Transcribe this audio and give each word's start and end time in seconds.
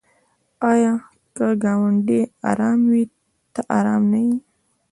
آیا 0.71 0.93
که 1.35 1.45
ګاونډی 1.63 2.21
ارام 2.49 2.79
وي 2.91 3.03
ته 3.53 3.61
ارام 3.77 4.03
نه 4.11 4.19
یې؟ 4.25 4.35